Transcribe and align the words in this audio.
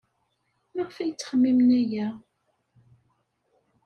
Maɣef 0.73 0.95
ay 0.97 1.11
ttxemmimen 1.13 1.69
aya? 1.81 2.07